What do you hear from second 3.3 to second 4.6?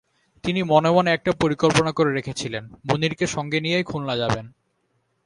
সঙ্গে নিয়েই খুলনা যাবেন।